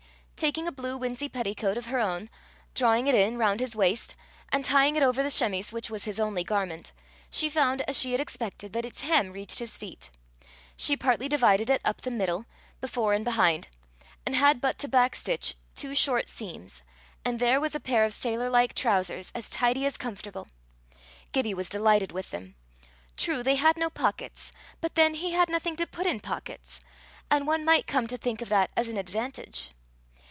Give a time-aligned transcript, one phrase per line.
[0.49, 2.27] Taking a blue winsey petticoat of her own,
[2.73, 4.15] drawing it in round his waist,
[4.51, 6.93] and tying it over the chemise which was his only garment,
[7.29, 10.09] she found, as she had expected, that its hem reached his feet:
[10.75, 12.47] she partly divided it up the middle,
[12.79, 13.67] before and behind,
[14.25, 16.81] and had but to backstitch two short seams,
[17.23, 20.47] and there was a pair of sailor like trousers, as tidy as comfortable!
[21.33, 22.55] Gibbie was delighted with them.
[23.15, 26.79] True, they had no pockets, but then he had nothing to put in pockets,
[27.29, 29.69] and one might come to think of that as an advantage.